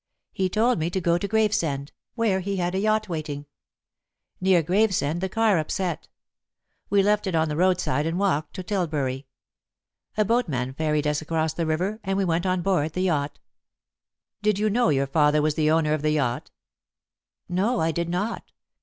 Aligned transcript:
He 0.33 0.49
told 0.49 0.79
me 0.79 0.89
to 0.89 0.99
go 0.99 1.19
to 1.19 1.27
Gravesend, 1.27 1.91
where 2.15 2.39
he 2.39 2.55
had 2.57 2.73
a 2.73 2.79
yacht 2.79 3.07
waiting. 3.07 3.45
Near 4.39 4.63
Gravesend 4.63 5.21
the 5.21 5.29
car 5.29 5.59
upset. 5.59 6.07
We 6.89 7.03
left 7.03 7.27
it 7.27 7.35
on 7.35 7.49
the 7.49 7.55
roadside 7.55 8.07
and 8.07 8.17
walked 8.17 8.55
to 8.55 8.63
Tilbury. 8.63 9.27
A 10.17 10.25
boatman 10.25 10.73
ferried 10.73 11.05
us 11.05 11.21
across 11.21 11.53
the 11.53 11.67
river, 11.67 11.99
and 12.03 12.17
we 12.17 12.25
went 12.25 12.47
on 12.47 12.63
board 12.63 12.93
the 12.93 13.01
yacht." 13.03 13.37
"Did 14.41 14.57
you 14.57 14.71
know 14.71 14.89
your 14.89 15.05
father 15.05 15.39
was 15.39 15.53
the 15.53 15.69
owner 15.69 15.93
of 15.93 16.01
the 16.01 16.09
yacht?" 16.13 16.49
"No, 17.47 17.79
I 17.79 17.91
did 17.91 18.09
not. 18.09 18.51